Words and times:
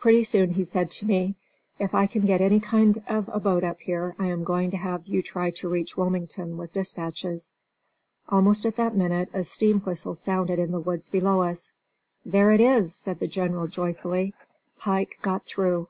Pretty 0.00 0.24
soon 0.24 0.54
he 0.54 0.64
said 0.64 0.90
to 0.90 1.06
me: 1.06 1.36
"If 1.78 1.94
I 1.94 2.08
can 2.08 2.26
get 2.26 2.40
any 2.40 2.58
kind 2.58 3.00
of 3.06 3.28
a 3.32 3.38
boat 3.38 3.62
up 3.62 3.78
here, 3.78 4.16
I 4.18 4.26
am 4.26 4.42
going 4.42 4.72
to 4.72 4.76
have 4.76 5.06
you 5.06 5.22
try 5.22 5.52
to 5.52 5.68
reach 5.68 5.96
Wilmington 5.96 6.56
with 6.56 6.72
dispatches." 6.72 7.52
Almost 8.28 8.66
at 8.66 8.74
that 8.74 8.96
minute 8.96 9.28
a 9.32 9.44
steam 9.44 9.78
whistle 9.82 10.16
sounded 10.16 10.58
in 10.58 10.72
the 10.72 10.80
woods 10.80 11.08
below 11.08 11.42
us. 11.42 11.70
"There 12.26 12.50
it 12.50 12.60
is," 12.60 12.92
said 12.96 13.20
the 13.20 13.28
General 13.28 13.68
joyfully. 13.68 14.34
"Pike 14.80 15.20
got 15.22 15.46
through." 15.46 15.86